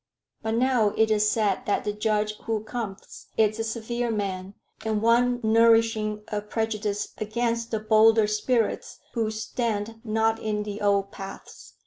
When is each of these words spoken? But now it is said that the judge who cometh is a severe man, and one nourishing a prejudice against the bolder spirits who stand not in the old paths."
But 0.41 0.55
now 0.55 0.95
it 0.97 1.11
is 1.11 1.29
said 1.29 1.67
that 1.67 1.83
the 1.83 1.93
judge 1.93 2.35
who 2.45 2.63
cometh 2.63 3.27
is 3.37 3.59
a 3.59 3.63
severe 3.63 4.09
man, 4.09 4.55
and 4.83 4.99
one 4.99 5.39
nourishing 5.43 6.23
a 6.29 6.41
prejudice 6.41 7.09
against 7.19 7.69
the 7.69 7.79
bolder 7.81 8.25
spirits 8.25 8.97
who 9.13 9.29
stand 9.29 10.01
not 10.03 10.39
in 10.41 10.63
the 10.63 10.81
old 10.81 11.11
paths." 11.11 11.75